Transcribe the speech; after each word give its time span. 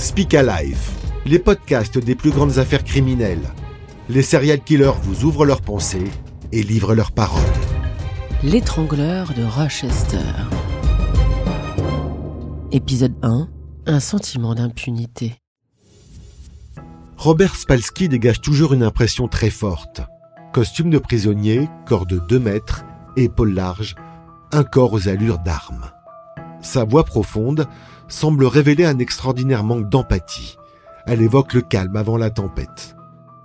Speak 0.00 0.32
Alive, 0.32 0.80
les 1.26 1.38
podcasts 1.38 1.98
des 1.98 2.14
plus 2.14 2.30
grandes 2.30 2.56
affaires 2.56 2.84
criminelles. 2.84 3.52
Les 4.08 4.22
serial 4.22 4.58
killers 4.58 4.98
vous 5.02 5.26
ouvrent 5.26 5.44
leurs 5.44 5.60
pensées 5.60 6.10
et 6.52 6.62
livrent 6.62 6.94
leurs 6.94 7.12
paroles. 7.12 7.42
L'étrangleur 8.42 9.34
de 9.34 9.44
Rochester. 9.44 10.16
Épisode 12.72 13.14
1. 13.20 13.50
Un 13.84 14.00
sentiment 14.00 14.54
d'impunité. 14.54 15.34
Robert 17.18 17.54
Spalski 17.54 18.08
dégage 18.08 18.40
toujours 18.40 18.72
une 18.72 18.82
impression 18.82 19.28
très 19.28 19.50
forte. 19.50 20.00
Costume 20.54 20.88
de 20.88 20.98
prisonnier, 20.98 21.68
corps 21.86 22.06
de 22.06 22.18
2 22.26 22.38
mètres, 22.38 22.86
épaules 23.18 23.52
larges, 23.52 23.96
un 24.50 24.64
corps 24.64 24.94
aux 24.94 25.08
allures 25.08 25.40
d'armes. 25.40 25.90
Sa 26.60 26.84
voix 26.84 27.04
profonde 27.04 27.66
semble 28.08 28.44
révéler 28.44 28.84
un 28.84 28.98
extraordinaire 28.98 29.64
manque 29.64 29.88
d'empathie. 29.88 30.56
Elle 31.06 31.22
évoque 31.22 31.54
le 31.54 31.62
calme 31.62 31.96
avant 31.96 32.16
la 32.16 32.30
tempête. 32.30 32.96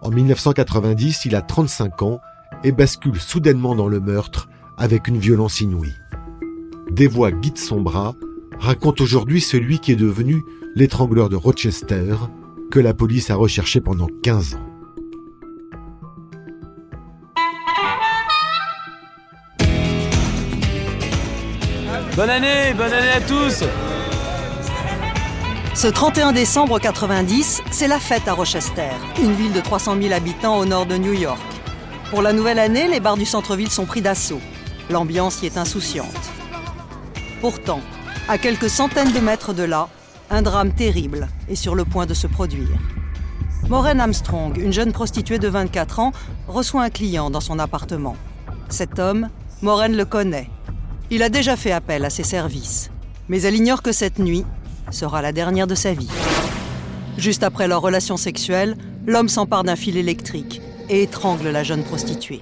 En 0.02 0.10
1990, 0.10 1.26
il 1.26 1.36
a 1.36 1.42
35 1.42 2.02
ans 2.02 2.20
et 2.64 2.72
bascule 2.72 3.20
soudainement 3.20 3.76
dans 3.76 3.88
le 3.88 4.00
meurtre 4.00 4.50
avec 4.78 5.08
une 5.08 5.18
violence 5.18 5.62
inouïe. 5.62 5.96
Des 6.92 7.08
voix 7.08 7.32
guident 7.32 7.58
son 7.58 7.82
bras, 7.82 8.14
raconte 8.60 9.02
aujourd'hui 9.02 9.42
celui 9.42 9.80
qui 9.80 9.92
est 9.92 9.98
devenu 9.98 10.44
l'étrangleur 10.76 11.30
de 11.30 11.36
Rochester, 11.36 12.16
que 12.72 12.80
la 12.80 12.94
police 12.94 13.30
a 13.30 13.36
recherché 13.36 13.82
pendant 13.82 14.10
15 14.24 14.56
ans. 14.56 14.75
Bonne 22.16 22.30
année, 22.30 22.74
bonne 22.74 22.94
année 22.94 23.12
à 23.12 23.20
tous 23.20 23.66
Ce 25.74 25.88
31 25.88 26.32
décembre 26.32 26.80
90, 26.80 27.62
c'est 27.72 27.90
la 27.90 28.00
fête 28.00 28.30
à 28.30 28.34
Rochester, 28.34 28.88
une 29.22 29.34
ville 29.34 29.52
de 29.52 29.60
300 29.60 29.98
000 30.02 30.14
habitants 30.14 30.58
au 30.58 30.64
nord 30.64 30.86
de 30.86 30.96
New 30.96 31.12
York. 31.12 31.42
Pour 32.12 32.22
la 32.22 32.32
nouvelle 32.32 32.60
année, 32.60 32.88
les 32.88 33.02
bars 33.02 33.18
du 33.18 33.26
centre-ville 33.26 33.70
sont 33.70 33.84
pris 33.84 34.02
d'assaut. 34.02 34.40
L'ambiance 34.90 35.42
y 35.42 35.48
est 35.48 35.58
insouciante. 35.58 36.08
Pourtant, 37.42 37.82
à 38.30 38.38
quelques 38.38 38.70
centaines 38.70 39.12
de 39.12 39.20
mètres 39.20 39.52
de 39.52 39.64
là, 39.64 39.90
un 40.30 40.42
drame 40.42 40.72
terrible 40.72 41.28
est 41.50 41.56
sur 41.56 41.76
le 41.76 41.84
point 41.84 42.06
de 42.06 42.14
se 42.14 42.28
produire. 42.28 42.80
Maureen 43.68 44.00
Armstrong, 44.00 44.56
une 44.56 44.72
jeune 44.72 44.94
prostituée 44.94 45.38
de 45.38 45.50
24 45.50 46.00
ans, 46.00 46.14
reçoit 46.48 46.84
un 46.84 46.90
client 46.90 47.30
dans 47.30 47.42
son 47.42 47.60
appartement. 47.60 48.16
Cet 48.70 49.00
homme, 49.00 49.28
Maureen 49.62 49.98
le 49.98 50.06
connaît. 50.06 50.50
Il 51.12 51.22
a 51.22 51.30
déjà 51.30 51.56
fait 51.56 51.72
appel 51.72 52.04
à 52.04 52.10
ses 52.10 52.24
services. 52.24 52.90
Mais 53.30 53.42
elle 53.44 53.56
ignore 53.56 53.82
que 53.82 53.92
cette 53.92 54.20
nuit 54.20 54.46
sera 54.92 55.22
la 55.22 55.32
dernière 55.32 55.68
de 55.68 55.76
sa 55.76 55.94
vie. 55.94 56.10
Juste 57.18 57.44
après 57.44 57.68
leur 57.68 57.82
relation 57.82 58.18
sexuelle, 58.18 58.76
l'homme 59.06 59.30
s'empare 59.30 59.64
d'un 59.64 59.76
fil 59.76 59.98
électrique 59.98 60.62
et 60.90 61.04
étrangle 61.04 61.50
la 61.50 61.64
jeune 61.64 61.84
prostituée. 61.84 62.42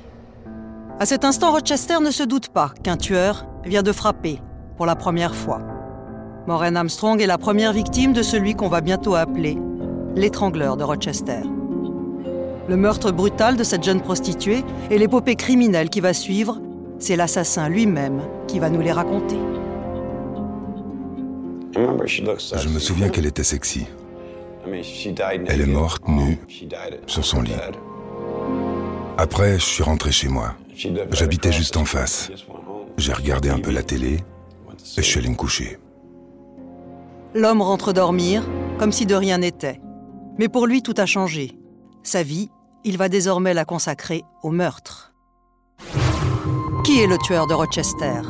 À 1.00 1.06
cet 1.06 1.26
instant, 1.26 1.52
Rochester 1.52 2.00
ne 2.02 2.12
se 2.12 2.24
doute 2.24 2.50
pas 2.50 2.74
qu'un 2.84 2.98
tueur 2.98 3.46
vient 3.66 3.84
de 3.84 3.92
frapper 3.92 4.40
pour 4.78 4.86
la 4.86 4.96
première 4.96 5.36
fois. 5.36 5.62
Maureen 6.48 6.78
Armstrong 6.78 7.22
est 7.22 7.28
la 7.28 7.38
première 7.38 7.74
victime 7.74 8.14
de 8.14 8.22
celui 8.22 8.56
qu'on 8.56 8.68
va 8.68 8.82
bientôt 8.82 9.16
appeler 9.16 9.58
l'étrangleur 10.16 10.78
de 10.78 10.84
Rochester. 10.84 11.42
Le 12.68 12.78
meurtre 12.78 13.12
brutal 13.12 13.58
de 13.58 13.64
cette 13.64 13.84
jeune 13.84 14.02
prostituée 14.02 14.64
et 14.90 14.98
l'épopée 14.98 15.36
criminelle 15.36 15.90
qui 15.90 16.00
va 16.00 16.14
suivre, 16.14 16.60
c'est 17.04 17.18
l'assassin 17.18 17.68
lui-même 17.68 18.22
qui 18.48 18.60
va 18.60 18.70
nous 18.70 18.80
les 18.80 18.94
raconter. 18.94 19.36
Je 21.76 22.70
me 22.70 22.80
souviens 22.80 23.10
qu'elle 23.10 23.26
était 23.26 23.44
sexy. 23.44 23.86
Elle 24.66 25.62
est 25.62 25.66
morte 25.66 26.08
nue 26.08 26.40
sur 27.06 27.26
son 27.26 27.42
lit. 27.42 27.52
Après, 29.18 29.60
je 29.60 29.66
suis 29.66 29.84
rentré 29.84 30.14
chez 30.14 30.30
moi. 30.30 30.56
J'habitais 31.12 31.52
juste 31.52 31.76
en 31.76 31.84
face. 31.84 32.32
J'ai 32.98 33.12
regardé 33.12 33.50
un 33.50 33.60
peu 33.60 33.72
la 33.72 33.84
télé 33.84 34.14
et 34.14 34.22
je 34.96 35.02
suis 35.02 35.20
allé 35.20 35.30
me 35.30 35.36
coucher. 35.36 35.78
L'homme 37.34 37.62
rentre 37.62 37.92
dormir 37.92 38.48
comme 38.80 38.94
si 38.94 39.06
de 39.06 39.16
rien 39.16 39.40
n'était. 39.40 39.82
Mais 40.40 40.48
pour 40.48 40.68
lui, 40.68 40.82
tout 40.82 40.96
a 40.98 41.06
changé. 41.06 41.52
Sa 42.04 42.24
vie, 42.24 42.50
il 42.86 42.98
va 42.98 43.10
désormais 43.10 43.54
la 43.54 43.66
consacrer 43.66 44.24
au 44.42 44.52
meurtre. 44.52 45.13
Qui 46.84 47.00
est 47.00 47.08
le 47.08 47.18
tueur 47.18 47.48
de 47.48 47.54
Rochester? 47.54 48.22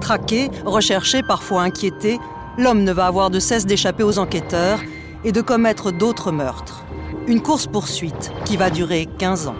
Traqué, 0.00 0.50
recherché, 0.64 1.22
parfois 1.22 1.60
inquiété, 1.60 2.18
l'homme 2.56 2.82
ne 2.82 2.92
va 2.92 3.06
avoir 3.06 3.28
de 3.28 3.38
cesse 3.38 3.66
d'échapper 3.66 4.02
aux 4.02 4.18
enquêteurs 4.18 4.80
et 5.22 5.32
de 5.32 5.42
commettre 5.42 5.92
d'autres 5.92 6.32
meurtres. 6.32 6.82
Une 7.26 7.42
course-poursuite 7.42 8.32
qui 8.46 8.56
va 8.56 8.70
durer 8.70 9.06
15 9.18 9.48
ans. 9.48 9.56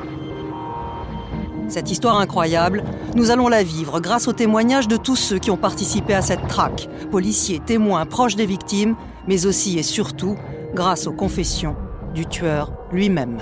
Cette 1.68 1.90
histoire 1.90 2.18
incroyable, 2.18 2.82
nous 3.14 3.30
allons 3.30 3.48
la 3.48 3.62
vivre 3.62 4.00
grâce 4.00 4.26
aux 4.26 4.32
témoignages 4.32 4.88
de 4.88 4.96
tous 4.96 5.16
ceux 5.16 5.38
qui 5.38 5.50
ont 5.50 5.58
participé 5.58 6.14
à 6.14 6.22
cette 6.22 6.48
traque, 6.48 6.88
policiers, 7.10 7.60
témoins, 7.60 8.06
proches 8.06 8.36
des 8.36 8.46
victimes, 8.46 8.96
mais 9.28 9.44
aussi 9.44 9.78
et 9.78 9.82
surtout 9.82 10.36
grâce 10.74 11.06
aux 11.06 11.12
confessions 11.12 11.76
du 12.14 12.24
tueur 12.24 12.72
lui-même. 12.90 13.38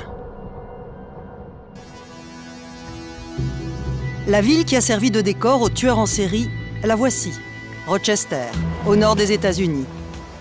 La 4.29 4.43
ville 4.43 4.67
qui 4.67 4.77
a 4.77 4.83
servi 4.83 5.11
de 5.11 5.23
décor 5.23 5.63
au 5.63 5.71
tueur 5.71 5.99
en 5.99 6.05
série, 6.05 6.51
la 6.85 6.97
voici, 6.97 7.33
Rochester, 7.87 8.45
au 8.87 8.95
nord 8.95 9.17
des 9.17 9.33
États-Unis. 9.33 9.87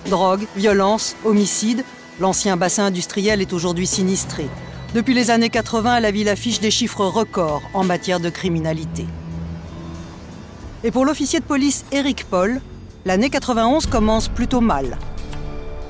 Drogue, 0.09 0.45
violence, 0.57 1.15
homicide, 1.23 1.85
l'ancien 2.19 2.57
bassin 2.57 2.87
industriel 2.87 3.39
est 3.39 3.53
aujourd'hui 3.53 3.87
sinistré. 3.87 4.47
Depuis 4.93 5.13
les 5.13 5.31
années 5.31 5.49
80, 5.49 6.01
la 6.01 6.11
ville 6.11 6.27
affiche 6.27 6.59
des 6.59 6.69
chiffres 6.69 7.05
records 7.05 7.61
en 7.73 7.85
matière 7.85 8.19
de 8.19 8.29
criminalité. 8.29 9.05
Et 10.83 10.91
pour 10.91 11.05
l'officier 11.05 11.39
de 11.39 11.45
police 11.45 11.85
Eric 11.93 12.25
Paul, 12.29 12.59
l'année 13.05 13.29
91 13.29 13.85
commence 13.85 14.27
plutôt 14.27 14.59
mal. 14.59 14.97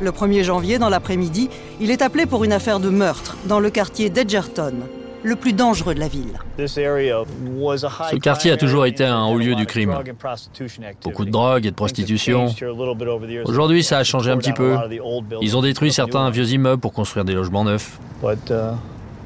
Le 0.02 0.12
1er 0.12 0.44
janvier, 0.44 0.78
dans 0.78 0.90
l'après-midi, 0.90 1.50
il 1.82 1.90
est 1.90 2.04
appelé 2.04 2.28
pour 2.28 2.44
une 2.44 2.54
affaire 2.54 2.80
de 2.80 2.90
meurtre 2.90 3.38
dans 3.46 3.60
le 3.60 3.72
quartier 3.72 4.12
d'Edgerton, 4.12 4.84
le 5.28 5.36
plus 5.36 5.54
dangereux 5.54 5.94
de 5.94 6.00
la 6.00 6.08
ville. 6.08 6.40
Ce 6.58 8.16
quartier 8.16 8.52
a 8.52 8.58
toujours 8.58 8.86
été 8.86 9.06
un 9.06 9.26
haut 9.26 9.38
lieu 9.38 9.56
du 9.56 9.66
crime. 9.66 9.96
Beaucoup 11.04 11.26
de 11.26 11.32
drogue 11.32 11.66
et 11.66 11.72
de 11.72 11.76
prostitution. 11.76 12.48
Aujourd'hui, 13.46 13.84
ça 13.84 14.00
a 14.00 14.04
changé 14.04 14.32
un 14.32 14.38
petit 14.38 14.54
peu. 14.54 14.76
Ils 15.42 15.58
ont 15.58 15.62
détruit 15.62 15.92
certains 15.92 16.30
vieux 16.30 16.50
immeubles 16.52 16.82
pour 16.82 16.94
construire 16.94 17.26
des 17.26 17.34
logements 17.34 17.64
neufs. 17.64 18.00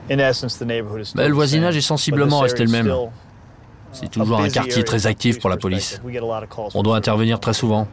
Mais 0.10 1.28
le 1.28 1.34
voisinage 1.34 1.78
est 1.78 1.82
sensiblement 1.82 2.40
resté 2.40 2.66
le 2.66 2.72
même. 2.72 2.94
C'est 3.94 4.10
toujours 4.10 4.40
un 4.40 4.50
quartier 4.50 4.84
très 4.84 5.06
actif 5.08 5.40
pour 5.40 5.50
la 5.50 5.58
police. 5.58 6.02
On 6.74 6.84
doit 6.84 6.96
intervenir 6.98 7.40
très 7.40 7.54
souvent. 7.54 7.88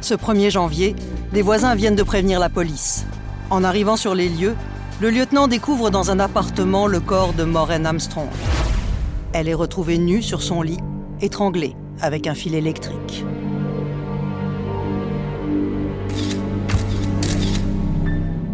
Ce 0.00 0.14
1er 0.14 0.50
janvier, 0.50 0.94
des 1.32 1.42
voisins 1.42 1.74
viennent 1.74 1.96
de 1.96 2.02
prévenir 2.02 2.38
la 2.38 2.48
police. 2.48 3.04
En 3.50 3.64
arrivant 3.64 3.96
sur 3.96 4.14
les 4.14 4.28
lieux, 4.28 4.54
le 5.00 5.10
lieutenant 5.10 5.46
découvre 5.46 5.90
dans 5.90 6.10
un 6.10 6.18
appartement 6.18 6.88
le 6.88 6.98
corps 6.98 7.32
de 7.32 7.44
Maureen 7.44 7.86
Armstrong. 7.86 8.28
Elle 9.32 9.48
est 9.48 9.54
retrouvée 9.54 9.96
nue 9.96 10.22
sur 10.22 10.42
son 10.42 10.60
lit, 10.60 10.80
étranglée 11.20 11.76
avec 12.00 12.26
un 12.26 12.34
fil 12.34 12.54
électrique. 12.54 13.24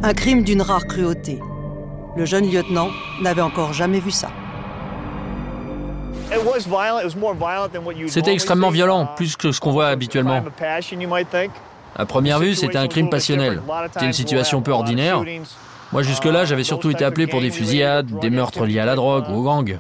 Un 0.03 0.12
crime 0.12 0.44
d'une 0.44 0.60
rare 0.60 0.87
cruauté. 0.87 1.41
Le 2.15 2.27
jeune 2.27 2.50
lieutenant 2.50 2.91
n'avait 3.22 3.41
encore 3.41 3.72
jamais 3.72 4.00
vu 4.00 4.10
ça. 4.10 4.28
C'était 8.09 8.33
extrêmement 8.33 8.71
violent, 8.71 9.09
plus 9.16 9.37
que 9.37 9.50
ce 9.50 9.60
qu'on 9.60 9.72
voit 9.72 9.88
habituellement. 9.88 10.44
À 11.97 12.07
première 12.07 12.39
vue, 12.39 12.54
c'était 12.54 12.77
un 12.77 12.89
crime 12.89 13.09
passionnel. 13.09 13.63
C'était 13.92 14.07
une 14.07 14.13
situation 14.13 14.60
peu 14.60 14.72
ordinaire. 14.72 15.22
Moi, 15.95 16.03
jusque-là, 16.03 16.45
j'avais 16.45 16.65
surtout 16.65 16.91
été 16.91 17.05
appelé 17.05 17.29
pour 17.29 17.41
des 17.41 17.53
fusillades, 17.53 18.19
des 18.19 18.29
meurtres 18.29 18.67
liés 18.67 18.81
à 18.81 18.85
la 18.85 18.97
drogue 18.97 19.27
ou 19.31 19.35
au 19.35 19.43
gang. 19.45 19.79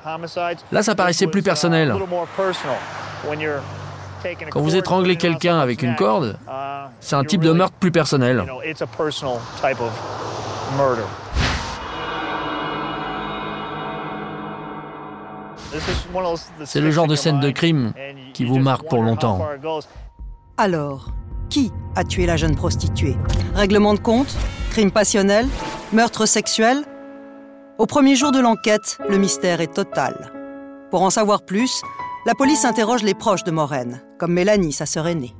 Là, 0.70 0.84
ça 0.84 0.94
paraissait 0.94 1.26
plus 1.26 1.42
personnel. 1.42 1.92
Quand 4.50 4.60
vous 4.60 4.76
étranglez 4.76 5.16
quelqu'un 5.16 5.58
avec 5.58 5.82
une 5.82 5.96
corde, 5.96 6.38
c'est 7.00 7.16
un 7.16 7.24
type 7.24 7.40
de 7.40 7.50
meurtre 7.50 7.74
plus 7.80 7.90
personnel. 7.90 8.44
C'est 16.64 16.80
le 16.80 16.90
genre 16.92 17.08
de 17.08 17.16
scène 17.16 17.40
de 17.40 17.50
crime 17.50 17.92
qui 18.34 18.44
vous 18.44 18.60
marque 18.60 18.88
pour 18.88 19.02
longtemps. 19.02 19.44
Alors, 20.58 21.08
qui 21.50 21.72
a 21.96 22.04
tué 22.04 22.26
la 22.26 22.36
jeune 22.36 22.54
prostituée? 22.54 23.16
Règlement 23.56 23.94
de 23.94 23.98
compte? 23.98 24.32
Crime 24.70 24.92
passionnel? 24.92 25.48
Meurtre 25.94 26.26
sexuel 26.26 26.78
Au 27.78 27.86
premier 27.86 28.16
jour 28.16 28.32
de 28.32 28.40
l'enquête, 28.40 28.98
le 29.08 29.16
mystère 29.16 29.60
est 29.60 29.72
total. 29.72 30.32
Pour 30.90 31.02
en 31.02 31.10
savoir 31.10 31.44
plus, 31.44 31.82
La 32.26 32.34
police 32.34 32.64
interroge 32.64 33.02
les 33.02 33.14
proches 33.14 33.44
de 33.44 33.50
Maureen, 33.52 34.00
comme 34.18 34.32
Mélanie, 34.32 34.72
sa 34.72 34.86
sœur 34.86 35.06
aînée. 35.06 35.36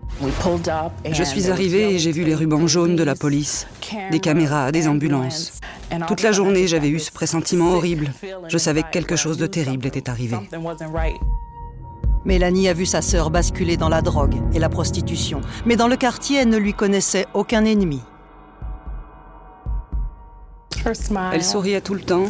Je 1.11 1.25
suis 1.25 1.51
arrivée 1.51 1.95
et 1.95 1.99
j'ai 1.99 2.13
vu 2.13 2.25
les 2.25 2.35
rubans 2.35 2.69
jaunes 2.69 2.95
de 2.95 3.03
la 3.03 3.15
police, 3.15 3.67
des 4.13 4.21
caméras, 4.21 4.71
des 4.71 4.87
ambulances. 4.87 5.59
Toute 6.07 6.23
la 6.23 6.31
journée, 6.31 6.69
j'avais 6.69 6.91
eu 6.91 7.01
ce 7.01 7.11
pressentiment 7.11 7.73
horrible. 7.73 8.13
Je 8.49 8.59
savais 8.59 8.83
que 8.83 8.91
quelque 8.91 9.17
chose 9.17 9.39
de 9.39 9.47
terrible 9.47 9.87
était 9.87 10.11
arrivé. 10.11 10.37
Mélanie 12.27 12.69
a 12.69 12.75
vu 12.75 12.87
sa 12.87 13.03
sœur 13.03 13.31
basculer 13.31 13.77
dans 13.77 13.89
la 13.89 14.03
drogue 14.03 14.37
et 14.53 14.59
la 14.59 14.69
prostitution, 14.69 15.41
mais 15.67 15.77
dans 15.77 15.89
le 15.89 15.97
quartier, 15.97 16.41
elle 16.41 16.49
ne 16.51 16.59
lui 16.59 16.75
connaissait 16.75 17.27
aucun 17.35 17.65
ennemi. 17.65 18.03
Elle 21.33 21.45
souriait 21.45 21.81
tout 21.81 21.95
le 21.95 22.01
temps. 22.01 22.27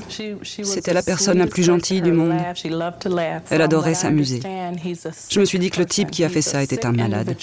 C'était 0.63 0.93
la 0.93 1.03
personne 1.03 1.39
la 1.39 1.47
plus 1.47 1.63
gentille 1.63 2.03
du 2.03 2.13
monde. 2.13 2.35
Elle 3.51 3.63
adorait 3.63 3.95
s'amuser. 3.95 4.41
Je 5.31 5.41
me 5.41 5.45
suis 5.45 5.59
dit 5.59 5.71
que 5.71 5.81
le 5.81 5.87
type 5.87 6.11
qui 6.11 6.25
a 6.25 6.29
fait 6.29 6.43
ça 6.43 6.63
était 6.63 6.87
un 6.87 6.93
malade. 6.93 7.37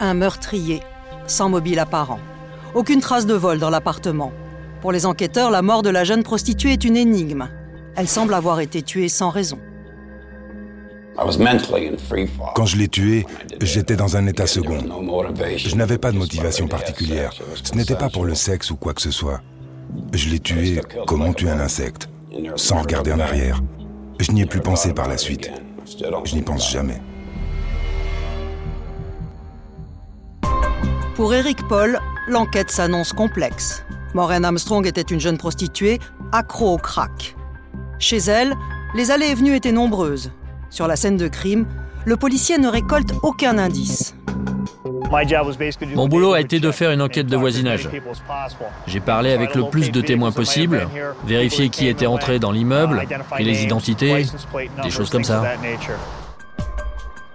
Un 0.00 0.14
meurtrier, 0.14 0.80
sans 1.26 1.48
mobile 1.48 1.78
apparent. 1.78 2.20
Aucune 2.74 3.00
trace 3.00 3.26
de 3.26 3.34
vol 3.34 3.58
dans 3.58 3.70
l'appartement. 3.70 4.32
Pour 4.80 4.92
les 4.92 5.06
enquêteurs, 5.06 5.50
la 5.50 5.62
mort 5.62 5.82
de 5.82 5.90
la 5.90 6.04
jeune 6.04 6.22
prostituée 6.22 6.74
est 6.74 6.84
une 6.84 6.96
énigme. 6.96 7.48
Elle 7.96 8.08
semble 8.08 8.34
avoir 8.34 8.60
été 8.60 8.82
tuée 8.82 9.08
sans 9.08 9.30
raison. 9.30 9.58
Quand 12.54 12.66
je 12.66 12.76
l'ai 12.76 12.88
tuée, 12.88 13.26
j'étais 13.60 13.96
dans 13.96 14.16
un 14.16 14.26
état 14.26 14.46
second. 14.46 14.78
Je 15.56 15.74
n'avais 15.74 15.98
pas 15.98 16.12
de 16.12 16.16
motivation 16.16 16.68
particulière. 16.68 17.32
Ce 17.62 17.74
n'était 17.74 17.96
pas 17.96 18.08
pour 18.08 18.24
le 18.24 18.34
sexe 18.34 18.70
ou 18.70 18.76
quoi 18.76 18.94
que 18.94 19.02
ce 19.02 19.10
soit. 19.10 19.40
Je 20.12 20.28
l'ai 20.28 20.38
tué 20.38 20.80
comme 21.06 21.22
on 21.22 21.32
tue 21.32 21.48
un 21.48 21.58
insecte, 21.58 22.08
sans 22.56 22.82
regarder 22.82 23.12
en 23.12 23.20
arrière. 23.20 23.60
Je 24.20 24.30
n'y 24.32 24.42
ai 24.42 24.46
plus 24.46 24.60
pensé 24.60 24.92
par 24.92 25.08
la 25.08 25.18
suite. 25.18 25.50
Je 26.24 26.34
n'y 26.34 26.42
pense 26.42 26.70
jamais. 26.70 27.00
Pour 31.14 31.34
Eric 31.34 31.66
Paul, 31.68 31.98
l'enquête 32.28 32.70
s'annonce 32.70 33.12
complexe. 33.12 33.82
Maureen 34.14 34.44
Armstrong 34.44 34.86
était 34.86 35.02
une 35.02 35.20
jeune 35.20 35.36
prostituée, 35.36 35.98
accro 36.30 36.74
au 36.74 36.78
crack. 36.78 37.34
Chez 37.98 38.18
elle, 38.18 38.54
les 38.94 39.10
allées 39.10 39.26
et 39.26 39.34
venues 39.34 39.56
étaient 39.56 39.72
nombreuses. 39.72 40.30
Sur 40.70 40.86
la 40.86 40.96
scène 40.96 41.16
de 41.16 41.28
crime, 41.28 41.66
le 42.04 42.16
policier 42.16 42.58
ne 42.58 42.68
récolte 42.68 43.12
aucun 43.22 43.58
indice. 43.58 44.14
Mon 45.94 46.08
boulot 46.08 46.34
a 46.34 46.40
été 46.40 46.60
de 46.60 46.70
faire 46.70 46.90
une 46.90 47.00
enquête 47.00 47.26
de 47.26 47.36
voisinage. 47.36 47.88
J'ai 48.86 49.00
parlé 49.00 49.32
avec 49.32 49.54
le 49.54 49.68
plus 49.70 49.90
de 49.90 50.00
témoins 50.00 50.32
possible, 50.32 50.86
vérifié 51.24 51.70
qui 51.70 51.88
était 51.88 52.06
entré 52.06 52.38
dans 52.38 52.52
l'immeuble, 52.52 53.02
et 53.38 53.44
les 53.44 53.62
identités, 53.64 54.26
des 54.82 54.90
choses 54.90 55.10
comme 55.10 55.24
ça. 55.24 55.44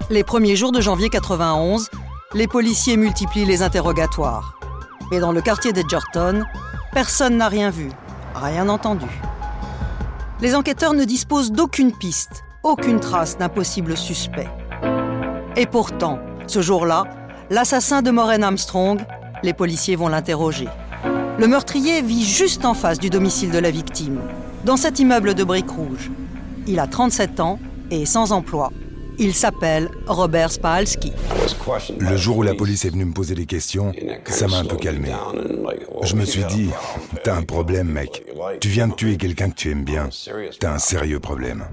Les 0.10 0.24
premiers 0.24 0.56
jours 0.56 0.72
de 0.72 0.82
janvier 0.82 1.10
91, 1.10 1.90
les 2.34 2.48
policiers 2.48 2.98
multiplient 2.98 3.46
les 3.46 3.64
interrogatoires. 3.64 4.60
Mais 5.12 5.20
dans 5.20 5.32
le 5.32 5.42
quartier 5.42 5.74
d'Edgerton, 5.74 6.44
personne 6.94 7.38
n'a 7.38 7.48
rien 7.48 7.70
vu, 7.70 7.90
rien 8.36 8.70
entendu. 8.70 9.08
Les 10.42 10.56
enquêteurs 10.56 10.94
ne 10.94 11.06
disposent 11.06 11.52
d'aucune 11.52 11.92
piste, 11.92 12.44
aucune 12.64 13.00
trace 13.00 13.38
d'un 13.38 13.50
possible 13.50 13.98
suspect. 13.98 14.48
Et 15.56 15.66
pourtant, 15.66 16.20
ce 16.48 16.62
jour-là, 16.62 17.04
l'assassin 17.50 18.02
de 18.02 18.10
Maureen 18.10 18.44
Armstrong, 18.44 19.02
les 19.44 19.54
policiers 19.54 19.96
vont 19.96 20.08
l'interroger. 20.08 20.70
Le 21.38 21.48
meurtrier 21.48 22.02
vit 22.02 22.24
juste 22.24 22.64
en 22.64 22.74
face 22.74 23.00
du 23.00 23.10
domicile 23.10 23.52
de 23.52 23.60
la 23.60 23.70
victime, 23.70 24.22
dans 24.64 24.78
cet 24.78 25.00
immeuble 25.00 25.34
de 25.34 25.44
briques 25.44 25.70
rouges. 25.70 26.10
Il 26.66 26.80
a 26.80 26.88
37 26.88 27.40
ans 27.42 27.60
et 27.92 28.06
sans 28.06 28.32
emploi. 28.32 28.72
Il 29.20 29.34
s'appelle 29.34 29.90
Robert 30.08 30.52
Spalski. 30.52 31.12
Le 32.00 32.18
jour 32.18 32.38
où 32.38 32.44
la 32.44 32.56
police 32.56 32.86
est 32.86 32.90
venue 32.90 33.06
me 33.06 33.14
poser 33.14 33.36
des 33.36 33.46
questions, 33.46 33.92
ça 34.26 34.48
m'a 34.48 34.58
un 34.58 34.66
peu 34.66 34.78
calmé. 34.78 35.10
Je 36.04 36.16
me 36.16 36.26
suis 36.26 36.46
dit, 36.46 36.70
t'as 37.24 37.36
un 37.36 37.44
problème, 37.44 37.90
mec. 37.90 38.26
Tu 38.60 38.70
viens 38.70 38.88
de 38.88 38.94
tuer 38.94 39.18
quelqu'un 39.18 39.50
que 39.50 39.56
tu 39.56 39.70
aimes 39.70 39.84
bien. 39.84 40.10
T'as 40.60 40.74
un 40.74 40.80
sérieux 40.80 41.20
problème. 41.20 41.66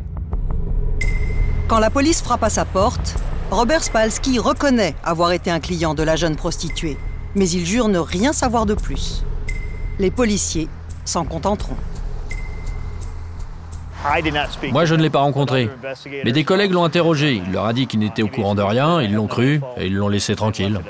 Quand 1.70 1.78
la 1.78 1.88
police 1.88 2.20
frappe 2.20 2.42
à 2.42 2.50
sa 2.50 2.64
porte, 2.64 3.14
Robert 3.52 3.84
Spalski 3.84 4.40
reconnaît 4.40 4.96
avoir 5.04 5.30
été 5.30 5.52
un 5.52 5.60
client 5.60 5.94
de 5.94 6.02
la 6.02 6.16
jeune 6.16 6.34
prostituée, 6.34 6.96
mais 7.36 7.48
il 7.48 7.64
jure 7.64 7.86
ne 7.86 8.00
rien 8.00 8.32
savoir 8.32 8.66
de 8.66 8.74
plus. 8.74 9.22
Les 10.00 10.10
policiers 10.10 10.68
s'en 11.04 11.24
contenteront. 11.24 11.76
Moi, 14.72 14.84
je 14.84 14.96
ne 14.96 15.02
l'ai 15.02 15.10
pas 15.10 15.20
rencontré. 15.20 15.70
Mais 16.24 16.32
des 16.32 16.42
collègues 16.42 16.72
l'ont 16.72 16.82
interrogé. 16.82 17.34
Il 17.34 17.52
leur 17.52 17.66
a 17.66 17.72
dit 17.72 17.86
qu'il 17.86 18.00
n'était 18.00 18.22
au 18.22 18.28
courant 18.28 18.56
de 18.56 18.62
rien, 18.62 19.00
ils 19.00 19.14
l'ont 19.14 19.28
cru 19.28 19.60
et 19.76 19.86
ils 19.86 19.94
l'ont 19.94 20.08
laissé 20.08 20.34
tranquille. 20.34 20.80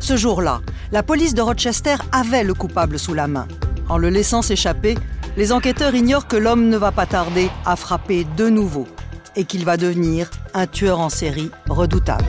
Ce 0.00 0.16
jour-là, 0.16 0.60
la 0.90 1.04
police 1.04 1.34
de 1.34 1.40
Rochester 1.40 1.94
avait 2.10 2.42
le 2.42 2.54
coupable 2.54 2.98
sous 2.98 3.14
la 3.14 3.28
main. 3.28 3.46
En 3.88 3.96
le 3.96 4.08
laissant 4.08 4.42
s'échapper, 4.42 4.96
les 5.36 5.52
enquêteurs 5.52 5.94
ignorent 5.94 6.26
que 6.26 6.36
l'homme 6.36 6.68
ne 6.68 6.76
va 6.76 6.90
pas 6.90 7.06
tarder 7.06 7.48
à 7.64 7.76
frapper 7.76 8.26
de 8.36 8.48
nouveau 8.48 8.88
et 9.36 9.44
qu'il 9.44 9.64
va 9.64 9.76
devenir 9.76 10.30
un 10.54 10.66
tueur 10.66 11.00
en 11.00 11.08
série 11.08 11.50
redoutable. 11.68 12.24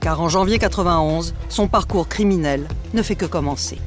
Car 0.00 0.20
en 0.20 0.28
janvier 0.28 0.58
91, 0.58 1.34
son 1.48 1.68
parcours 1.68 2.08
criminel 2.08 2.68
ne 2.94 3.02
fait 3.02 3.16
que 3.16 3.26
commencer. 3.26 3.78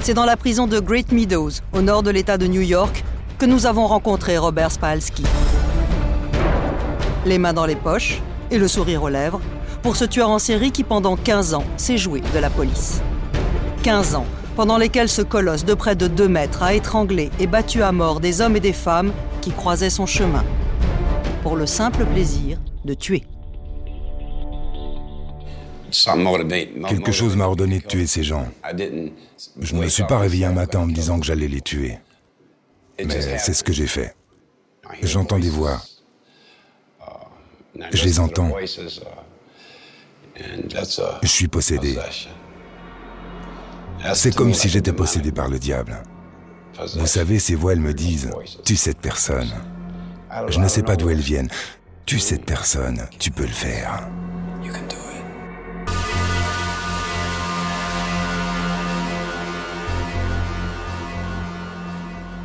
C'est 0.00 0.14
dans 0.14 0.26
la 0.26 0.36
prison 0.36 0.66
de 0.66 0.80
Great 0.80 1.12
Meadows, 1.12 1.50
au 1.72 1.80
nord 1.80 2.02
de 2.02 2.10
l'État 2.10 2.36
de 2.36 2.46
New 2.46 2.60
York, 2.60 3.04
que 3.38 3.46
nous 3.46 3.66
avons 3.66 3.86
rencontré 3.86 4.36
Robert 4.36 4.70
Spalski. 4.70 5.24
Les 7.24 7.38
mains 7.38 7.54
dans 7.54 7.66
les 7.66 7.76
poches 7.76 8.20
et 8.50 8.58
le 8.58 8.68
sourire 8.68 9.02
aux 9.02 9.08
lèvres, 9.08 9.40
pour 9.82 9.96
ce 9.96 10.04
tueur 10.04 10.30
en 10.30 10.38
série 10.38 10.72
qui 10.72 10.84
pendant 10.84 11.16
15 11.16 11.54
ans 11.54 11.64
s'est 11.76 11.98
joué 11.98 12.22
de 12.34 12.38
la 12.38 12.50
police. 12.50 13.00
15 13.82 14.14
ans 14.14 14.26
pendant 14.56 14.78
lesquels 14.78 15.08
ce 15.08 15.22
colosse 15.22 15.64
de 15.64 15.74
près 15.74 15.96
de 15.96 16.06
2 16.06 16.28
mètres 16.28 16.62
a 16.62 16.74
étranglé 16.74 17.30
et 17.40 17.46
battu 17.46 17.82
à 17.82 17.92
mort 17.92 18.20
des 18.20 18.40
hommes 18.40 18.56
et 18.56 18.60
des 18.60 18.72
femmes 18.72 19.12
qui 19.40 19.50
croisaient 19.50 19.90
son 19.90 20.06
chemin, 20.06 20.44
pour 21.42 21.56
le 21.56 21.66
simple 21.66 22.04
plaisir 22.06 22.58
de 22.84 22.94
tuer. 22.94 23.24
Quelque 26.88 27.12
chose 27.12 27.36
m'a 27.36 27.46
ordonné 27.46 27.78
de 27.78 27.86
tuer 27.86 28.06
ces 28.06 28.24
gens. 28.24 28.48
Je 29.60 29.74
ne 29.74 29.80
me 29.80 29.88
suis 29.88 30.04
pas 30.04 30.18
réveillé 30.18 30.44
un 30.46 30.52
matin 30.52 30.80
en 30.80 30.86
me 30.86 30.92
disant 30.92 31.20
que 31.20 31.26
j'allais 31.26 31.48
les 31.48 31.60
tuer. 31.60 31.98
Mais 32.98 33.38
c'est 33.38 33.52
ce 33.52 33.62
que 33.62 33.72
j'ai 33.72 33.86
fait. 33.86 34.14
J'entends 35.02 35.38
des 35.38 35.50
voix. 35.50 35.80
Je 37.92 38.04
les 38.04 38.20
entends. 38.20 38.52
Je 41.22 41.28
suis 41.28 41.48
possédé. 41.48 41.96
C'est 44.12 44.34
comme 44.34 44.52
si 44.52 44.68
j'étais 44.68 44.92
possédé 44.92 45.32
par 45.32 45.48
le 45.48 45.58
diable. 45.58 46.02
Vous 46.96 47.06
savez, 47.06 47.38
ces 47.38 47.54
voix, 47.54 47.72
elles 47.72 47.80
me 47.80 47.94
disent, 47.94 48.30
tue 48.64 48.76
cette 48.76 48.98
personne. 48.98 49.50
Je 50.48 50.58
ne 50.58 50.68
sais 50.68 50.82
pas 50.82 50.96
d'où 50.96 51.08
elles 51.08 51.18
viennent. 51.20 51.50
Tue 52.04 52.18
cette 52.18 52.44
personne, 52.44 53.06
tu 53.18 53.30
peux 53.30 53.44
le 53.44 53.48
faire. 53.48 54.08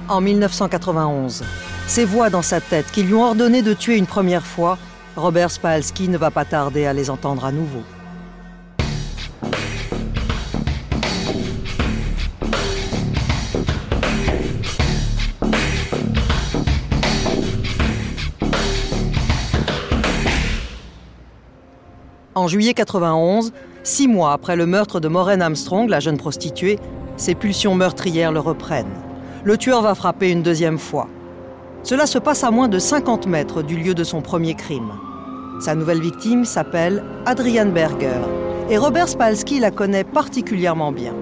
en 0.09 0.21
1991. 0.21 1.43
Ces 1.87 2.05
voix 2.05 2.29
dans 2.29 2.41
sa 2.41 2.59
tête 2.59 2.91
qui 2.91 3.03
lui 3.03 3.13
ont 3.13 3.23
ordonné 3.23 3.61
de 3.61 3.73
tuer 3.73 3.97
une 3.97 4.07
première 4.07 4.45
fois, 4.45 4.77
Robert 5.15 5.51
Spalski 5.51 6.09
ne 6.09 6.17
va 6.17 6.31
pas 6.31 6.45
tarder 6.45 6.85
à 6.85 6.93
les 6.93 7.09
entendre 7.09 7.45
à 7.45 7.51
nouveau. 7.51 7.83
En 22.39 22.47
juillet 22.47 22.73
91, 22.73 23.51
six 23.83 24.07
mois 24.07 24.33
après 24.33 24.55
le 24.55 24.65
meurtre 24.65 24.99
de 24.99 25.07
Maureen 25.07 25.41
Armstrong, 25.41 25.89
la 25.89 25.99
jeune 25.99 26.17
prostituée, 26.17 26.79
ses 27.17 27.35
pulsions 27.35 27.75
meurtrières 27.75 28.31
le 28.31 28.39
reprennent 28.39 28.87
le 29.43 29.57
tueur 29.57 29.81
va 29.81 29.95
frapper 29.95 30.31
une 30.31 30.43
deuxième 30.43 30.77
fois. 30.77 31.07
Cela 31.83 32.05
se 32.05 32.17
passe 32.17 32.43
à 32.43 32.51
moins 32.51 32.67
de 32.67 32.79
50 32.79 33.27
mètres 33.27 33.61
du 33.61 33.77
lieu 33.77 33.93
de 33.93 34.03
son 34.03 34.21
premier 34.21 34.53
crime. 34.53 34.91
Sa 35.61 35.75
nouvelle 35.75 36.01
victime 36.01 36.45
s'appelle 36.45 37.03
Adrienne 37.25 37.71
Berger 37.71 38.21
et 38.69 38.77
Robert 38.77 39.09
Spalski 39.09 39.59
la 39.59 39.71
connaît 39.71 40.03
particulièrement 40.03 40.91
bien. 40.91 41.13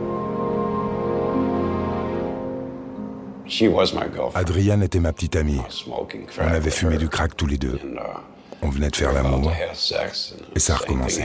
Adrienne 4.36 4.84
était 4.84 5.00
ma 5.00 5.14
petite 5.14 5.36
amie. 5.36 5.62
On 6.40 6.48
avait 6.48 6.70
fumé 6.70 6.98
du 6.98 7.08
crack 7.08 7.36
tous 7.36 7.48
les 7.48 7.58
deux. 7.58 7.80
On 8.62 8.70
venait 8.70 8.90
de 8.90 8.96
faire 8.96 9.14
l'amour 9.14 9.52
et 10.56 10.60
ça 10.60 10.74
a 10.74 10.78
recommencé. 10.78 11.24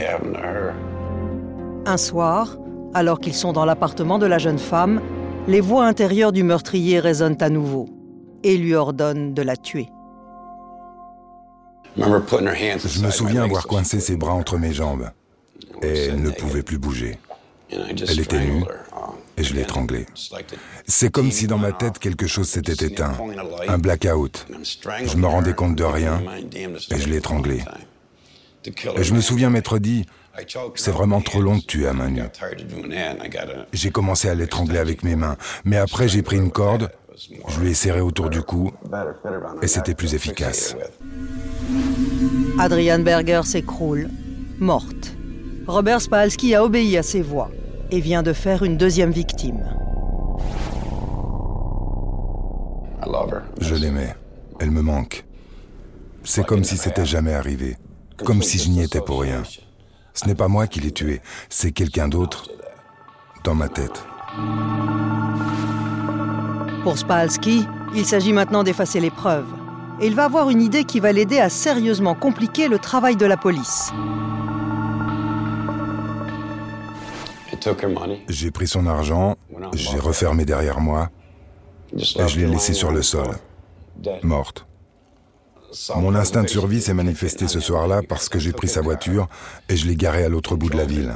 Un 1.85 1.97
soir, 1.97 2.57
alors 2.93 3.19
qu'ils 3.19 3.33
sont 3.33 3.53
dans 3.53 3.65
l'appartement 3.65 4.19
de 4.19 4.25
la 4.25 4.37
jeune 4.37 4.59
femme, 4.59 5.01
les 5.47 5.59
voix 5.59 5.85
intérieures 5.85 6.31
du 6.31 6.43
meurtrier 6.43 6.99
résonnent 6.99 7.41
à 7.41 7.49
nouveau. 7.49 7.89
et 8.43 8.57
lui 8.57 8.75
ordonne 8.75 9.33
de 9.33 9.41
la 9.41 9.55
tuer. 9.55 9.89
Je 11.95 13.05
me 13.05 13.09
souviens 13.09 13.43
avoir 13.43 13.67
coincé 13.67 13.99
ses 13.99 14.17
bras 14.17 14.33
entre 14.33 14.57
mes 14.57 14.73
jambes 14.73 15.09
et 15.81 16.07
elle 16.07 16.21
ne 16.21 16.29
pouvait 16.29 16.63
plus 16.63 16.77
bouger. 16.77 17.17
Elle 17.69 18.19
était 18.19 18.39
nue 18.39 18.63
et 19.43 19.45
je 19.45 19.53
l'ai 19.53 19.61
étranglée. 19.61 20.05
C'est 20.87 21.11
comme 21.11 21.31
si 21.31 21.47
dans 21.47 21.57
ma 21.57 21.73
tête 21.73 21.99
quelque 21.99 22.27
chose 22.27 22.47
s'était 22.47 22.85
éteint, 22.85 23.13
un 23.67 23.77
blackout. 23.77 24.47
Je 25.05 25.17
me 25.17 25.27
rendais 25.27 25.53
compte 25.53 25.75
de 25.75 25.83
rien 25.83 26.21
et 26.53 26.97
je 26.97 27.09
l'ai 27.09 27.17
étranglée. 27.17 27.63
Et 28.95 29.03
je 29.03 29.13
me 29.13 29.19
souviens 29.19 29.49
m'être 29.49 29.77
dit, 29.79 30.05
c'est 30.75 30.91
vraiment 30.91 31.21
trop 31.21 31.41
long 31.41 31.57
de 31.57 31.61
tuer 31.61 31.87
à 31.87 31.93
main 31.93 32.09
nue. 32.09 32.21
J'ai 33.73 33.91
commencé 33.91 34.29
à 34.29 34.35
l'étrangler 34.35 34.79
avec 34.79 35.03
mes 35.03 35.15
mains, 35.15 35.35
mais 35.65 35.77
après 35.77 36.07
j'ai 36.07 36.21
pris 36.21 36.37
une 36.37 36.51
corde, 36.51 36.89
je 37.47 37.59
lui 37.59 37.71
ai 37.71 37.73
serré 37.73 37.99
autour 37.99 38.29
du 38.29 38.41
cou 38.41 38.71
et 39.61 39.67
c'était 39.67 39.93
plus 39.93 40.15
efficace. 40.15 40.75
Adrienne 42.57 43.03
Berger 43.03 43.41
s'écroule, 43.43 44.09
morte. 44.59 45.15
Robert 45.67 46.01
Spalski 46.01 46.55
a 46.55 46.63
obéi 46.63 46.97
à 46.97 47.03
ses 47.03 47.21
voix 47.21 47.49
et 47.91 47.99
vient 47.99 48.23
de 48.23 48.33
faire 48.33 48.63
une 48.63 48.77
deuxième 48.77 49.11
victime. 49.11 49.63
Je 53.59 53.75
l'aimais. 53.75 54.15
Elle 54.59 54.71
me 54.71 54.81
manque. 54.81 55.25
C'est 56.23 56.45
comme 56.45 56.63
si 56.63 56.77
c'était 56.77 57.05
jamais 57.05 57.33
arrivé. 57.33 57.77
Comme 58.23 58.41
si 58.41 58.57
je 58.57 58.69
n'y 58.69 58.81
étais 58.81 59.01
pour 59.01 59.21
rien. 59.21 59.43
Ce 60.13 60.27
n'est 60.27 60.35
pas 60.35 60.47
moi 60.47 60.67
qui 60.67 60.79
l'ai 60.79 60.91
tué, 60.91 61.21
c'est 61.49 61.71
quelqu'un 61.71 62.07
d'autre 62.07 62.49
dans 63.43 63.55
ma 63.55 63.67
tête. 63.67 64.05
Pour 66.83 66.97
Spalski, 66.97 67.67
il 67.95 68.05
s'agit 68.05 68.33
maintenant 68.33 68.63
d'effacer 68.63 68.99
les 68.99 69.09
preuves. 69.09 69.51
Et 69.99 70.07
il 70.07 70.15
va 70.15 70.25
avoir 70.25 70.49
une 70.49 70.61
idée 70.61 70.83
qui 70.83 70.99
va 70.99 71.11
l'aider 71.11 71.39
à 71.39 71.49
sérieusement 71.49 72.15
compliquer 72.15 72.67
le 72.67 72.79
travail 72.79 73.15
de 73.15 73.25
la 73.25 73.37
police. 73.37 73.91
J'ai 78.29 78.51
pris 78.51 78.67
son 78.67 78.85
argent, 78.87 79.35
j'ai 79.73 79.99
refermé 79.99 80.45
derrière 80.45 80.79
moi 80.79 81.09
et 81.95 82.27
je 82.27 82.39
l'ai 82.39 82.47
laissée 82.47 82.73
sur 82.73 82.91
le 82.91 83.01
sol, 83.01 83.27
morte. 84.23 84.65
Mon 85.95 86.13
instinct 86.13 86.43
de 86.43 86.49
survie 86.49 86.81
s'est 86.81 86.93
manifesté 86.93 87.47
ce 87.47 87.59
soir-là 87.59 88.01
parce 88.07 88.29
que 88.29 88.39
j'ai 88.39 88.51
pris 88.51 88.67
sa 88.67 88.81
voiture 88.81 89.27
et 89.69 89.75
je 89.75 89.87
l'ai 89.87 89.95
garée 89.95 90.23
à 90.23 90.29
l'autre 90.29 90.55
bout 90.55 90.69
de 90.69 90.77
la 90.77 90.85
ville, 90.85 91.13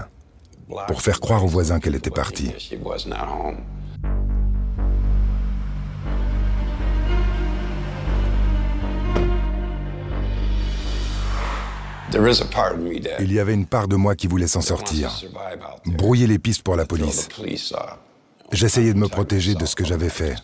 pour 0.88 1.02
faire 1.02 1.20
croire 1.20 1.44
aux 1.44 1.48
voisins 1.48 1.80
qu'elle 1.80 1.96
était 1.96 2.10
partie. 2.10 2.52
Il 13.20 13.34
y 13.34 13.40
avait 13.40 13.54
une 13.54 13.66
part 13.66 13.88
de 13.88 13.96
moi 13.96 14.16
qui 14.16 14.28
voulait 14.28 14.48
s'en 14.48 14.62
sortir, 14.62 15.12
brouiller 15.86 16.28
les 16.28 16.40
pistes 16.40 16.64
pour 16.64 16.76
la 16.76 16.86
police. 16.86 17.30
J'essayais 18.52 18.94
de 18.94 19.00
me 19.00 19.08
protéger 19.08 19.56
de 19.56 19.66
ce 19.66 19.76
que 19.76 19.86
j'avais 19.86 20.10
fait. 20.10 20.36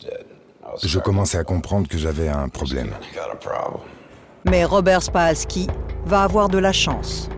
Je 0.84 1.00
commençais 1.00 1.38
à 1.38 1.44
comprendre 1.44 1.88
que 1.88 1.98
j'avais 1.98 2.28
un 2.28 2.50
problème. 2.50 2.92
Mais 4.46 4.66
Robert 4.66 5.04
Spalski 5.04 5.68
va 6.06 6.24
avoir 6.24 6.50
de 6.50 6.58
la 6.58 6.74
chance. 6.74 7.30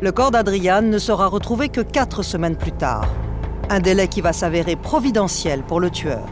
Le 0.00 0.12
corps 0.12 0.30
d'Adrian 0.30 0.82
ne 0.82 0.98
sera 0.98 1.26
retrouvé 1.26 1.68
que 1.68 1.80
quatre 1.80 2.22
semaines 2.22 2.56
plus 2.56 2.72
tard. 2.72 3.06
Un 3.68 3.80
délai 3.80 4.08
qui 4.08 4.20
va 4.20 4.32
s'avérer 4.32 4.74
providentiel 4.74 5.62
pour 5.62 5.78
le 5.78 5.90
tueur. 5.90 6.26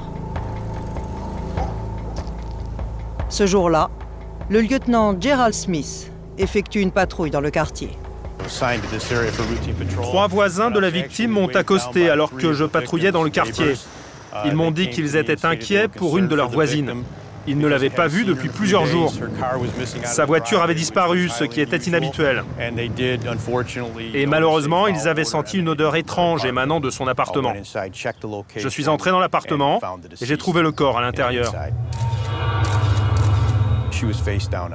Ce 3.29 3.47
jour-là, 3.47 3.91
le 4.49 4.63
lieutenant 4.63 5.15
Gerald 5.21 5.55
Smith 5.55 6.11
effectue 6.39 6.81
une 6.81 6.93
patrouille 6.93 7.31
dans 7.31 7.41
le 7.41 7.51
quartier. 7.51 7.91
Trois 10.03 10.29
voisins 10.29 10.71
de 10.71 10.79
la 10.79 10.91
victime 10.91 11.33
m'ont 11.33 11.49
accosté 11.49 12.09
alors 12.09 12.35
que 12.35 12.53
je 12.53 12.65
patrouillais 12.65 13.13
dans 13.13 13.23
le 13.23 13.31
quartier. 13.31 13.75
Ils 14.45 14.55
m'ont 14.55 14.71
dit 14.71 14.91
qu'ils 14.91 15.17
étaient 15.17 15.45
inquiets 15.45 15.89
pour 15.89 16.19
une 16.19 16.29
de 16.29 16.35
leurs 16.35 16.51
voisines. 16.51 17.05
Ils 17.47 17.59
ne 17.59 17.67
l'avaient 17.67 17.89
pas 17.89 18.09
vue 18.09 18.25
depuis 18.25 18.51
plusieurs 18.51 18.85
jours. 18.85 19.13
Sa 20.05 20.27
voiture 20.27 20.63
avait 20.63 20.75
disparu, 20.75 21.31
ce 21.31 21.45
qui 21.45 21.63
était 21.63 21.79
inhabituel. 21.79 22.45
Et 24.15 24.27
malheureusement, 24.27 24.87
ils 24.87 25.09
avaient 25.09 25.25
senti 25.25 25.59
une 25.59 25.71
odeur 25.71 25.97
étrange 25.97 26.45
émanant 26.45 26.79
de 26.79 26.91
son 26.91 27.09
appartement. 27.09 27.55
Je 28.57 28.69
suis 28.69 28.89
entré 28.89 29.11
dans 29.11 29.21
l'appartement 29.21 29.81
et 30.21 30.27
j'ai 30.27 30.37
trouvé 30.37 30.61
le 30.61 30.73
corps 30.73 30.99
à 30.99 31.01
l'intérieur. 31.01 31.55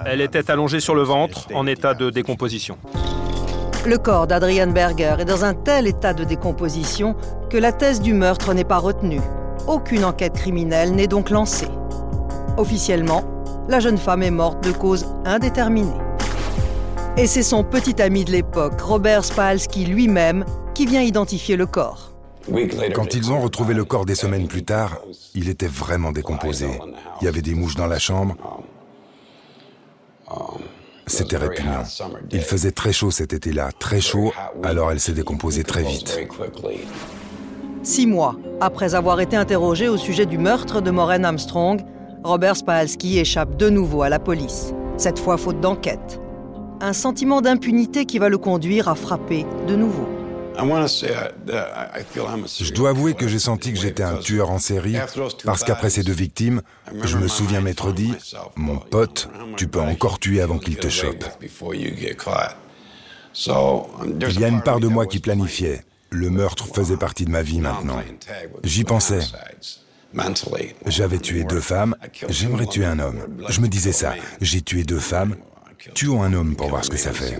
Elle 0.06 0.22
était 0.22 0.52
allongée 0.52 0.80
sur 0.80 0.96
le 0.96 1.04
ventre, 1.04 1.48
en 1.54 1.68
état 1.68 1.94
de 1.94 2.10
décomposition. 2.10 2.78
Le 3.86 3.98
corps 3.98 4.28
d'Adrian 4.28 4.68
Berger 4.68 5.16
est 5.20 5.26
dans 5.26 5.44
un 5.44 5.54
tel 5.54 5.88
état 5.88 6.14
de 6.14 6.24
décomposition 6.24 7.16
que 7.50 7.58
la 7.58 7.72
thèse 7.72 8.02
du 8.02 8.14
meurtre 8.14 8.54
n'est 8.54 8.64
pas 8.64 8.78
retenue. 8.78 9.22
Aucune 9.68 10.06
enquête 10.06 10.34
criminelle 10.34 10.94
n'est 10.94 11.08
donc 11.08 11.30
lancée. 11.30 11.68
Officiellement, 12.58 13.24
la 13.68 13.80
jeune 13.80 13.98
femme 13.98 14.24
est 14.24 14.32
morte 14.32 14.64
de 14.64 14.72
cause 14.72 15.06
indéterminée. 15.26 16.00
Et 17.18 17.28
c'est 17.28 17.44
son 17.44 17.64
petit 17.64 18.02
ami 18.02 18.26
de 18.26 18.32
l'époque, 18.32 18.80
Robert 18.82 19.24
Spalski 19.24 19.86
lui-même, 19.86 20.46
qui 20.74 20.86
vient 20.86 21.02
identifier 21.02 21.56
le 21.56 21.66
corps. 21.66 22.12
Quand 22.94 23.14
ils 23.14 23.32
ont 23.32 23.40
retrouvé 23.40 23.74
le 23.74 23.86
corps 23.86 24.06
des 24.06 24.16
semaines 24.16 24.48
plus 24.48 24.64
tard, 24.64 24.98
il 25.34 25.50
était 25.50 25.68
vraiment 25.68 26.12
décomposé. 26.12 26.68
Il 27.22 27.26
y 27.26 27.28
avait 27.28 27.42
des 27.42 27.54
mouches 27.54 27.76
dans 27.76 27.88
la 27.88 28.00
chambre, 28.00 28.36
c'était 31.08 31.38
répugnant. 31.38 31.84
Il 32.32 32.42
faisait 32.42 32.72
très 32.72 32.94
chaud 32.94 33.12
cet 33.12 33.34
été-là, 33.34 33.70
très 33.78 34.02
chaud, 34.02 34.32
alors 34.64 34.92
elle 34.92 35.00
s'est 35.00 35.14
décomposée 35.14 35.64
très 35.64 35.84
vite. 35.84 36.20
Six 37.84 38.08
mois 38.08 38.38
après 38.62 38.96
avoir 38.96 39.20
été 39.20 39.36
interrogé 39.36 39.90
au 39.90 39.98
sujet 39.98 40.26
du 40.26 40.38
meurtre 40.38 40.80
de 40.82 40.90
Maureen 40.90 41.26
Armstrong, 41.26 41.82
Robert 42.24 42.56
Spalski 42.56 43.20
échappe 43.20 43.58
de 43.58 43.70
nouveau 43.70 44.04
à 44.04 44.10
la 44.10 44.20
police, 44.20 44.74
cette 44.96 45.20
fois 45.20 45.38
faute 45.38 45.60
d'enquête. 45.60 46.22
Un 46.80 46.94
sentiment 46.94 47.42
d'impunité 47.42 48.06
qui 48.06 48.20
va 48.20 48.30
le 48.30 48.38
conduire 48.38 48.88
à 48.88 48.96
frapper 48.96 49.46
de 49.68 49.76
nouveau. 49.76 50.08
Je 52.60 52.74
dois 52.74 52.90
avouer 52.90 53.14
que 53.14 53.28
j'ai 53.28 53.40
senti 53.40 53.74
que 53.74 53.80
j'étais 53.80 54.04
un 54.04 54.18
tueur 54.18 54.52
en 54.52 54.60
série 54.60 54.96
parce 55.44 55.64
qu'après 55.64 55.90
ces 55.90 56.04
deux 56.04 56.14
victimes, 56.14 56.62
je 57.04 57.18
me 57.18 57.28
souviens 57.28 57.62
m'être 57.62 57.92
dit, 57.92 58.14
mon 58.56 58.78
pote, 58.78 59.30
tu 59.58 59.68
peux 59.68 59.82
encore 59.82 60.20
tuer 60.20 60.42
avant 60.42 60.60
qu'il 60.60 60.78
te 60.78 60.90
chope. 60.90 61.26
Il 64.22 64.40
y 64.40 64.44
a 64.44 64.48
une 64.48 64.62
part 64.62 64.80
de 64.80 64.88
moi 64.88 65.08
qui 65.08 65.20
planifiait. 65.20 65.82
Le 66.10 66.30
meurtre 66.30 66.68
faisait 66.68 66.98
partie 66.98 67.26
de 67.26 67.32
ma 67.32 67.42
vie 67.42 67.60
maintenant. 67.60 68.02
J'y 68.64 68.84
pensais. 68.84 69.22
J'avais 70.86 71.18
tué 71.18 71.44
deux 71.44 71.62
femmes, 71.62 71.96
j'aimerais 72.30 72.68
tuer 72.68 72.86
un 72.86 73.00
homme. 73.00 73.26
Je 73.50 73.62
me 73.62 73.68
disais 73.68 73.94
ça, 73.94 74.14
j'ai 74.42 74.62
tué 74.62 74.84
deux 74.84 75.00
femmes, 75.00 75.36
tuons 75.96 76.22
un 76.22 76.34
homme 76.34 76.56
pour 76.56 76.70
voir 76.70 76.86
ce 76.86 76.92
que 76.92 76.98
ça 76.98 77.12
fait. 77.12 77.40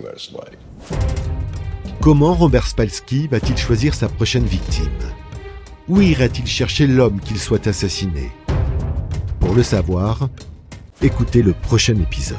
Comment 2.04 2.34
Robert 2.34 2.68
Spalski 2.68 3.28
va-t-il 3.28 3.56
choisir 3.56 3.94
sa 3.94 4.10
prochaine 4.10 4.44
victime? 4.44 4.90
Où 5.88 6.02
ira-t-il 6.02 6.46
chercher 6.46 6.86
l'homme 6.86 7.22
qu'il 7.22 7.40
souhaite 7.40 7.66
assassiner 7.66 8.30
Pour 9.40 9.54
le 9.54 9.64
savoir, 9.64 10.28
écoutez 11.02 11.42
le 11.42 11.54
prochain 11.54 11.96
épisode. 11.96 12.38